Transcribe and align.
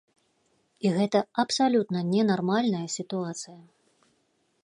І 0.85 0.93
гэта 0.97 1.19
абсалютна 1.43 1.99
ненармальная 2.13 2.83
сітуацыя. 2.97 3.57